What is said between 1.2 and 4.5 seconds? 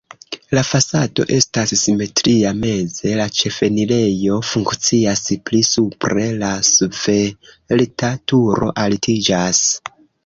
estas simetria, meze la ĉefenirejo